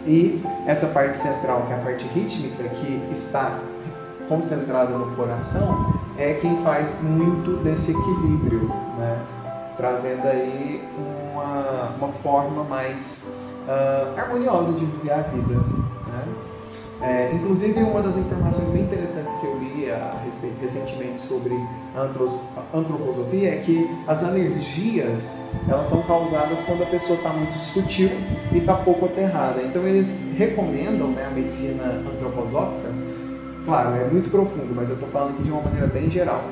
[0.06, 3.60] E essa parte central, que é a parte rítmica, que está
[4.28, 9.20] concentrada no coração, é quem faz muito desse equilíbrio, né?
[9.78, 10.84] trazendo aí
[11.34, 13.32] uma, uma forma mais
[13.68, 15.56] uh, harmoniosa de viver a vida.
[17.04, 21.54] É, inclusive, uma das informações bem interessantes que eu li a respeito recentemente sobre
[21.94, 28.10] a antroposofia é que as alergias elas são causadas quando a pessoa está muito sutil
[28.54, 29.62] e está pouco aterrada.
[29.62, 32.88] Então, eles recomendam né, a medicina antroposófica,
[33.66, 36.46] claro, é muito profundo, mas eu estou falando aqui de uma maneira bem geral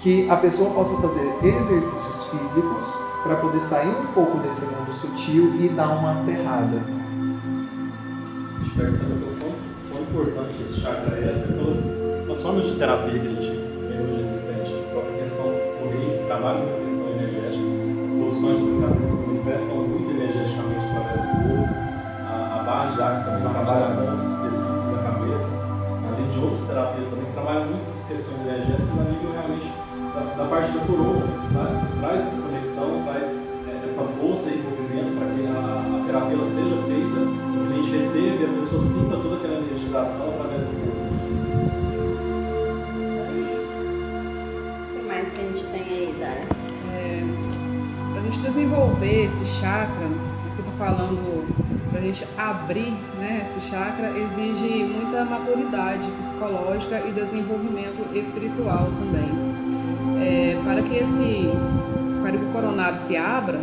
[0.00, 5.54] que a pessoa possa fazer exercícios físicos para poder sair um pouco desse mundo sutil
[5.60, 6.82] e dar uma aterrada.
[8.58, 9.51] a gente
[10.12, 14.72] importante esse chakra é, até pelas, formas de terapia que a gente vê hoje existente.
[14.72, 17.64] A própria questão do rei, que trabalha com a questão energética,
[18.04, 21.74] as posições a cabeça manifestam muito energeticamente através do corpo.
[22.28, 25.48] A, a barra de Ares também trabalha com pontos específicos da cabeça,
[26.04, 29.72] além de outras terapias também que trabalham muitas questões energéticas a nível realmente
[30.12, 31.88] da, da parte da coroa, né?
[32.00, 33.32] traz essa conexão, traz
[33.82, 38.44] essa força e movimento para que a, a terapia seja feita, o cliente receba e
[38.44, 41.02] a pessoa sinta toda aquela energização através do corpo.
[44.88, 46.46] O que mais que a gente tem aí, Dara?
[46.94, 47.24] É,
[48.12, 53.68] para a gente desenvolver esse chakra, aqui estou falando para a gente abrir né, esse
[53.68, 59.52] chakra, exige muita maturidade psicológica e desenvolvimento espiritual também.
[60.20, 61.50] É, para que esse
[62.32, 63.60] para que o coronário se abra,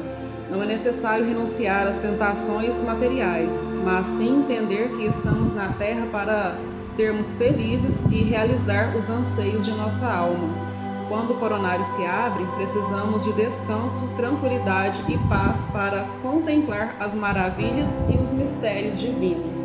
[0.50, 3.50] não é necessário renunciar às tentações materiais,
[3.84, 6.56] mas sim entender que estamos na Terra para
[6.96, 10.70] sermos felizes e realizar os anseios de nossa alma.
[11.08, 17.92] Quando o coronário se abre, precisamos de descanso, tranquilidade e paz para contemplar as maravilhas
[18.10, 19.60] e os mistérios divinos.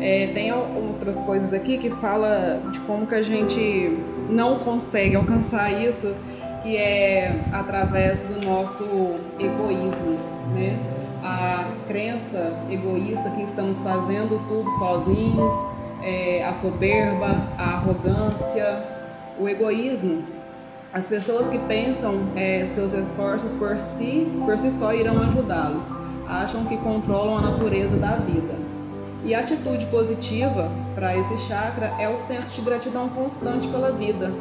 [0.00, 3.98] É, tem outras coisas aqui que fala de como que a gente
[4.30, 6.14] não consegue alcançar isso,
[6.62, 8.84] que é através do nosso
[9.38, 10.18] egoísmo,
[10.54, 10.78] né?
[11.22, 15.54] A crença egoísta que estamos fazendo tudo sozinhos,
[16.02, 18.82] é, a soberba, a arrogância,
[19.38, 20.24] o egoísmo.
[20.92, 25.84] As pessoas que pensam é, seus esforços por si, por si só irão ajudá-los,
[26.26, 28.54] acham que controlam a natureza da vida.
[29.24, 34.32] E a atitude positiva para esse chakra é o senso de gratidão constante pela vida,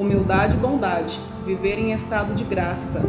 [0.00, 3.02] humildade e bondade, viver em estado de graça,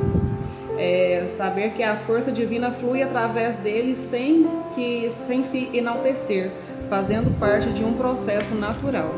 [0.77, 6.51] é saber que a força divina flui através dele sem que sem se enaltecer,
[6.89, 9.13] fazendo parte de um processo natural.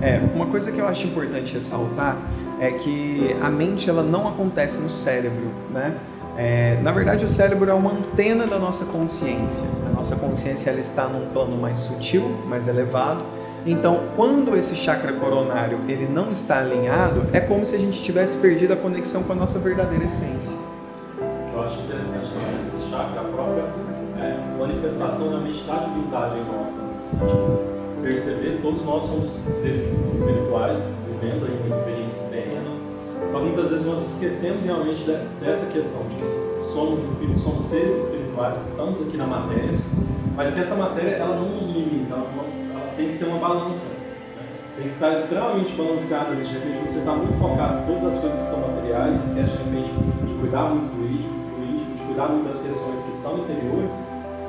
[0.00, 2.18] É, uma coisa que eu acho importante ressaltar
[2.60, 5.96] é que a mente ela não acontece no cérebro, né?
[6.36, 9.66] É, na verdade, o cérebro é uma antena da nossa consciência.
[9.88, 13.24] A nossa consciência ela está num plano mais sutil, mais elevado,
[13.66, 18.38] então, quando esse chakra coronário ele não está alinhado, é como se a gente tivesse
[18.38, 20.56] perdido a conexão com a nossa verdadeira essência.
[21.52, 23.64] Eu acho interessante também esse chakra, a própria
[24.18, 26.98] é, manifestação da mente da divindade em nós também.
[27.04, 32.78] Se a gente perceber, todos nós somos seres espirituais, vivendo aí uma experiência terrena.
[33.30, 35.04] Só que muitas vezes nós esquecemos realmente
[35.40, 36.26] dessa questão de que
[36.72, 39.74] somos espíritos, somos seres espirituais que estamos aqui na matéria,
[40.34, 42.57] mas que essa matéria ela não nos limita, ela não
[42.98, 43.86] tem que ser uma balança.
[43.86, 43.96] Né?
[44.76, 46.34] Tem que estar extremamente balanceada.
[46.34, 49.62] De repente você está muito focado em todas as coisas que são materiais, esquece de
[49.62, 49.90] repente
[50.26, 53.94] de cuidar muito do íntimo, do íntimo, de cuidar muito das questões que são interiores.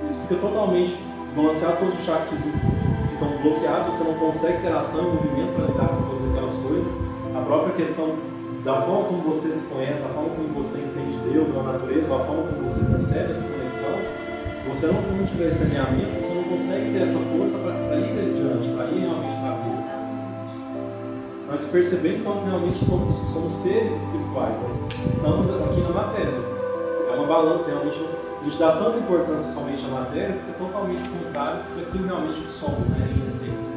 [0.03, 5.11] Isso fica totalmente desbalanceado, todos os chakras ficam bloqueados, você não consegue ter ação e
[5.13, 6.93] movimento para lidar com todas aquelas coisas.
[7.35, 8.15] A própria questão
[8.63, 12.19] da forma como você se conhece, da forma como você entende Deus, a natureza, a
[12.19, 14.18] forma como você concebe essa conexão,
[14.59, 18.29] se você não, não tiver esse alinhamento, você não consegue ter essa força para ir
[18.29, 19.99] adiante, para ir realmente para a vida.
[21.49, 26.33] Nós percebemos quanto realmente somos, somos seres espirituais, nós estamos aqui na matéria.
[27.09, 31.03] É uma balança, realmente, se a gente dá tanta importância somente à matéria, fica totalmente
[31.09, 33.73] contrário daquilo realmente que somos, né, em essência.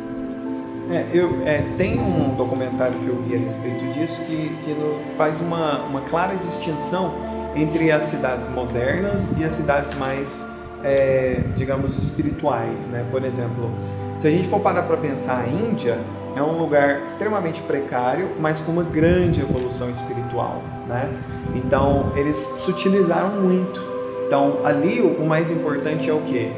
[0.91, 4.77] É, eu, é, tem um documentário que eu vi a respeito disso que, que
[5.17, 7.15] faz uma, uma clara distinção
[7.55, 12.89] entre as cidades modernas e as cidades mais é, digamos, espirituais.
[12.89, 13.05] Né?
[13.11, 13.71] Por exemplo,
[14.17, 15.99] se a gente for parar para pensar, a Índia
[16.35, 20.63] é um lugar extremamente precário, mas com uma grande evolução espiritual.
[20.89, 21.11] Né?
[21.55, 23.83] Então, eles se utilizaram muito.
[24.27, 26.51] Então, ali o mais importante é o que?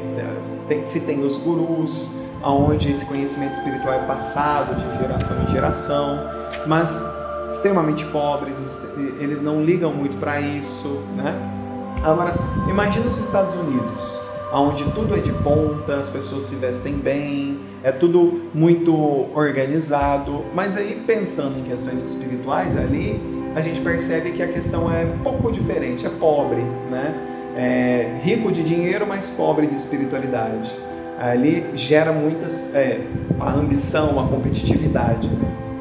[0.43, 6.25] Se tem os gurus, onde esse conhecimento espiritual é passado de geração em geração,
[6.65, 7.01] mas
[7.49, 8.79] extremamente pobres,
[9.19, 11.35] eles não ligam muito para isso, né?
[12.03, 12.35] Agora,
[12.69, 14.21] imagina os Estados Unidos,
[14.53, 18.93] onde tudo é de ponta, as pessoas se vestem bem, é tudo muito
[19.35, 23.19] organizado, mas aí pensando em questões espirituais ali,
[23.55, 27.15] a gente percebe que a questão é pouco diferente, é pobre, né?
[27.55, 30.75] É rico de dinheiro, mas pobre de espiritualidade.
[31.17, 32.99] Ali gera muitas é,
[33.39, 35.29] a ambição, a competitividade.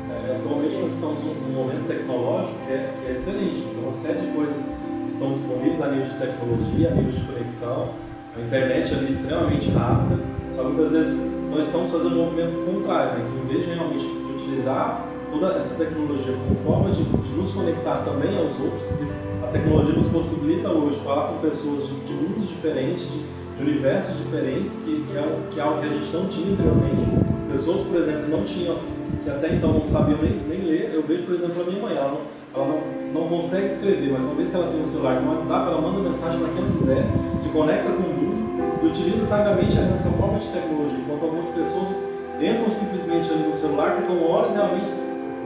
[0.08, 4.20] É, atualmente nós estamos num momento tecnológico que é, que é excelente, tem uma série
[4.20, 4.66] de coisas
[5.14, 7.90] estão disponíveis a nível de tecnologia, a nível de conexão.
[8.36, 10.18] A internet ali é extremamente rápida,
[10.52, 11.16] só que muitas vezes
[11.50, 13.30] nós estamos fazendo um movimento contrário, né?
[13.30, 17.52] que em vez de realmente de utilizar toda essa tecnologia como forma de, de, nos
[17.52, 19.04] conectar também aos outros, porque
[19.42, 23.24] a tecnologia nos possibilita hoje falar com pessoas de, de mundos diferentes, de,
[23.56, 27.04] de universos diferentes, que, que, é, que é algo que a gente não tinha anteriormente.
[27.50, 28.78] Pessoas, por exemplo, que não tinham,
[29.22, 31.96] que até então não sabiam nem, nem ler, eu vejo, por exemplo, a minha mãe,
[31.96, 32.20] ela não,
[32.54, 35.32] ela não, não consegue escrever, mas uma vez que ela tem um celular, tem um
[35.32, 37.04] WhatsApp, ela manda mensagem para quem ela quiser,
[37.36, 38.34] se conecta com o mundo
[38.82, 41.88] e utiliza sabiamente essa forma de tecnologia, enquanto algumas pessoas
[42.40, 44.90] entram simplesmente ali no celular, ficam horas realmente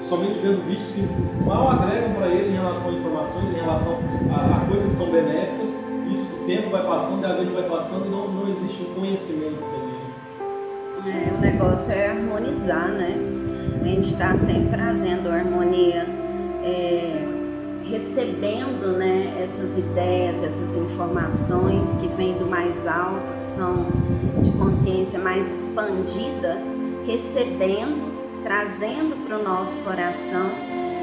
[0.01, 1.03] somente vendo vídeos que
[1.45, 3.99] mal agregam para ele em relação a informações, em relação
[4.33, 5.77] a, a coisas que são benéficas.
[6.49, 9.99] O tempo vai passando, a vida vai passando e não, não existe um conhecimento dele.
[11.07, 13.19] É, o negócio é harmonizar, né?
[13.83, 16.07] A gente está sempre trazendo harmonia,
[16.65, 17.23] é,
[17.85, 23.87] recebendo né, essas ideias, essas informações que vêm do mais alto, que são
[24.43, 26.57] de consciência mais expandida,
[27.07, 28.09] recebendo
[28.43, 30.51] trazendo para o nosso coração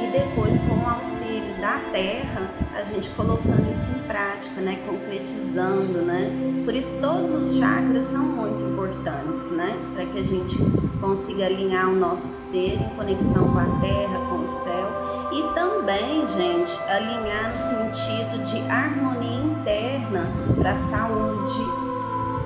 [0.02, 6.02] e depois com o auxílio da terra, a gente colocando isso em prática, né, concretizando,
[6.02, 6.32] né?
[6.64, 10.58] Por isso todos os chakras são muito importantes, né, para que a gente
[11.00, 16.26] consiga alinhar o nosso ser em conexão com a terra, com o céu e também,
[16.36, 21.62] gente, alinhar no sentido de harmonia interna para a saúde,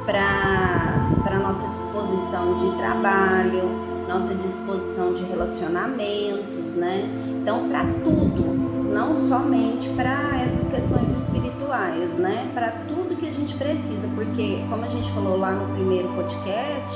[0.06, 3.70] para a nossa disposição de trabalho,
[4.08, 7.08] nossa disposição de relacionamentos, né?
[7.50, 12.52] Então, para tudo, não somente para essas questões espirituais, né?
[12.54, 16.96] Para tudo que a gente precisa, porque, como a gente falou lá no primeiro podcast,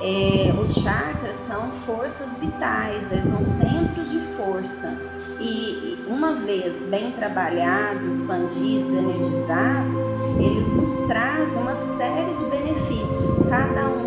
[0.00, 4.96] é, os chakras são forças vitais, eles são centros de força.
[5.40, 10.04] E uma vez bem trabalhados, expandidos, energizados,
[10.38, 13.99] eles nos trazem uma série de benefícios, cada um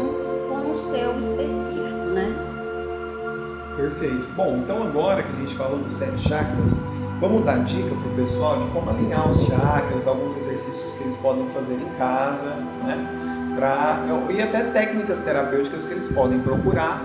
[3.83, 4.29] Perfeito.
[4.33, 6.81] Bom, então agora que a gente falou dos sete chakras,
[7.19, 11.17] vamos dar dica para o pessoal de como alinhar os chakras, alguns exercícios que eles
[11.17, 13.53] podem fazer em casa, né?
[13.57, 17.03] Pra, e até técnicas terapêuticas que eles podem procurar,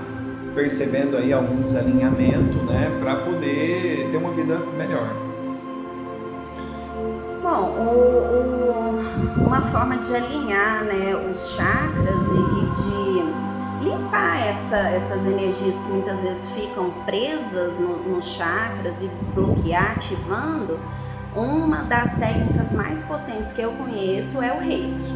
[0.54, 2.96] percebendo aí algum desalinhamento, né?
[3.00, 5.08] Para poder ter uma vida melhor.
[7.42, 13.47] Bom, o, o, uma forma de alinhar né, os chakras e de
[13.80, 20.78] limpar essa, essas energias que muitas vezes ficam presas nos no chakras e desbloquear, ativando,
[21.36, 25.12] uma das técnicas mais potentes que eu conheço é o reiki,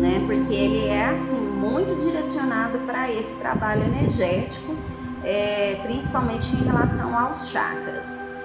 [0.00, 0.22] né?
[0.26, 4.76] Porque ele é assim muito direcionado para esse trabalho energético,
[5.24, 8.35] é, principalmente em relação aos chakras.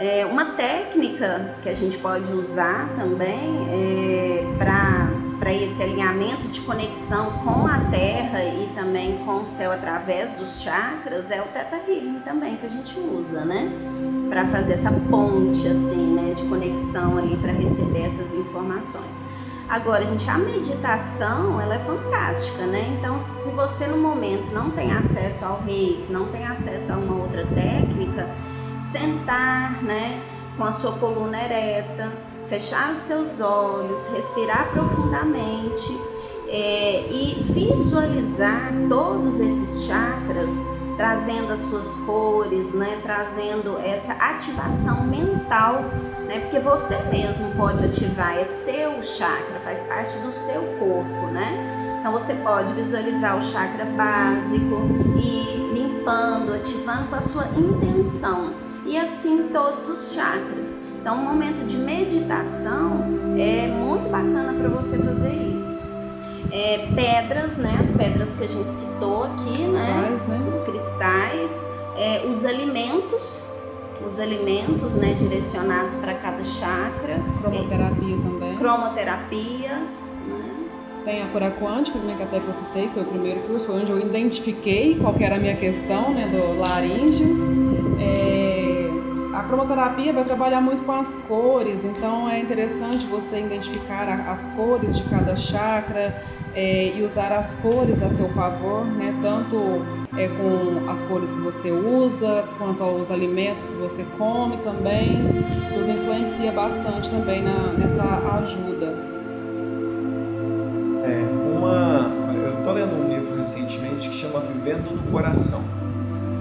[0.00, 7.32] É, uma técnica que a gente pode usar também é, para esse alinhamento de conexão
[7.42, 12.20] com a Terra e também com o céu através dos chakras é o Theta Healing
[12.20, 13.72] também que a gente usa, né?
[14.28, 19.26] Para fazer essa ponte assim, né, de conexão ali para receber essas informações.
[19.68, 22.96] Agora, gente, a meditação, ela é fantástica, né?
[22.98, 27.16] Então, se você no momento não tem acesso ao reiki, não tem acesso a uma
[27.16, 28.28] outra técnica,
[28.90, 30.22] sentar, né,
[30.56, 32.10] com a sua coluna ereta,
[32.48, 35.96] fechar os seus olhos, respirar profundamente
[36.48, 45.82] é, e visualizar todos esses chakras trazendo as suas cores, né, trazendo essa ativação mental,
[46.26, 52.00] né, porque você mesmo pode ativar, é seu chakra, faz parte do seu corpo, né?
[52.00, 58.96] Então você pode visualizar o chakra básico e limpando, ativando com a sua intenção e
[58.96, 60.82] assim todos os chakras.
[61.00, 63.04] Então, um momento de meditação
[63.38, 65.96] é muito bacana para você fazer isso.
[66.50, 67.78] É, pedras, né?
[67.80, 70.18] As pedras que a gente citou aqui, né?
[70.26, 70.48] né?
[70.50, 73.54] Os cristais, é, os alimentos,
[74.08, 75.14] os alimentos, né?
[75.20, 77.20] Direcionados para cada chakra.
[77.42, 78.56] Cromoterapia é, também.
[78.56, 79.76] Cromoterapia.
[79.76, 80.54] Né?
[81.04, 83.90] Tem a cura quântica, né, que até que eu citei, foi o primeiro curso, onde
[83.90, 87.58] eu identifiquei qual era a minha questão, né, do laríngeo.
[89.38, 94.96] A cromoterapia vai trabalhar muito com as cores, então é interessante você identificar as cores
[94.96, 96.20] de cada chakra
[96.56, 99.16] é, e usar as cores a seu favor, né?
[99.22, 99.56] tanto
[100.18, 105.18] é, com as cores que você usa, quanto aos alimentos que você come também.
[105.72, 108.02] Tudo influencia bastante também na, nessa
[108.42, 108.86] ajuda.
[111.04, 115.77] É, uma, eu estou lendo um livro recentemente que chama Vivendo no Coração.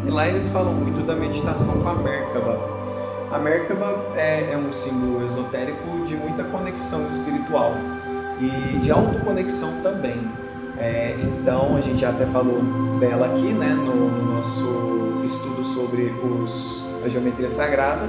[0.07, 2.57] E lá eles falam muito da meditação com a Merkaba.
[3.29, 7.73] A Merkaba é, é um símbolo esotérico de muita conexão espiritual
[8.39, 10.31] e de autoconexão também.
[10.77, 12.61] É, então, a gente já até falou
[12.99, 18.07] dela aqui né, no, no nosso estudo sobre os, a geometria sagrada.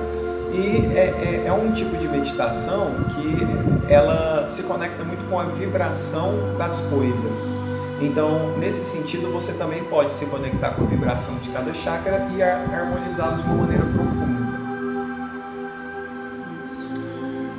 [0.53, 5.44] E é, é, é, um tipo de meditação que ela se conecta muito com a
[5.44, 7.53] vibração das coisas.
[8.01, 12.42] Então, nesse sentido, você também pode se conectar com a vibração de cada chakra e
[12.42, 14.49] harmonizá-los de uma maneira profunda.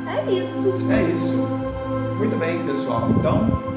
[0.08, 0.78] É isso.
[0.90, 1.38] É isso.
[2.18, 3.10] Muito bem, pessoal.
[3.12, 3.70] Então,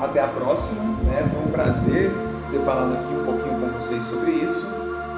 [0.00, 0.82] até a próxima.
[1.04, 1.28] Né?
[1.30, 2.10] Foi um prazer
[2.50, 4.66] ter falado aqui um pouquinho com vocês sobre isso.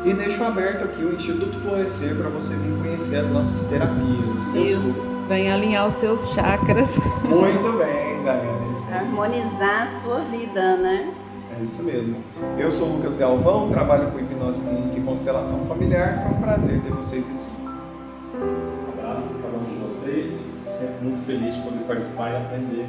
[0.04, 4.54] E deixo aberto aqui o Instituto Florescer para você vir conhecer as nossas terapias.
[4.54, 5.11] Isso.
[5.32, 6.90] Vem alinhar os seus chakras.
[7.24, 8.76] Muito bem, Daiane.
[8.92, 11.10] Harmonizar a sua vida, né?
[11.58, 12.22] É isso mesmo.
[12.58, 16.22] Eu sou o Lucas Galvão, trabalho com hipnose clínica e constelação familiar.
[16.22, 17.50] Foi um prazer ter vocês aqui.
[17.64, 20.44] Um abraço para cada um de vocês.
[20.68, 22.86] Sempre muito feliz de poder participar e aprender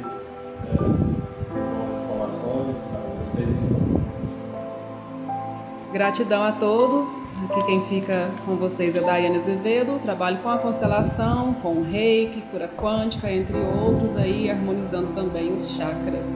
[0.68, 0.82] é,
[1.78, 3.48] novas informações, estar com vocês.
[5.94, 7.23] Gratidão a todos.
[7.44, 10.00] Aqui quem fica com vocês é Daiane Azevedo.
[10.02, 16.26] Trabalho com a constelação, com reiki, cura quântica, entre outros, aí harmonizando também os chakras.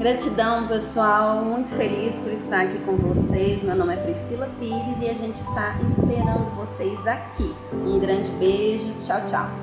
[0.00, 1.44] Gratidão, pessoal.
[1.44, 3.62] Muito feliz por estar aqui com vocês.
[3.62, 7.54] Meu nome é Priscila Pires e a gente está esperando vocês aqui.
[7.72, 8.92] Um grande beijo.
[9.06, 9.61] Tchau, tchau.